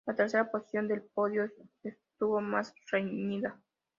[0.07, 1.47] La tercera posición del podio
[1.83, 3.61] estuvo más reñida.